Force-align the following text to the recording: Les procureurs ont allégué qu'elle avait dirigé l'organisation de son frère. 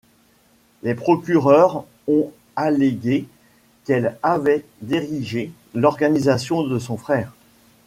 Les 0.81 0.95
procureurs 0.95 1.85
ont 2.07 2.31
allégué 2.55 3.27
qu'elle 3.85 4.17
avait 4.23 4.65
dirigé 4.81 5.51
l'organisation 5.75 6.63
de 6.63 6.79
son 6.79 6.97
frère. 6.97 7.31